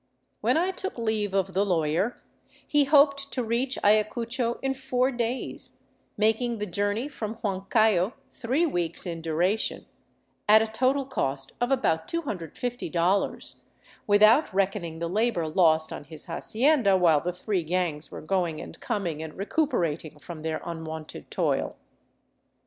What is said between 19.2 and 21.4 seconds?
and recuperating from their unwonted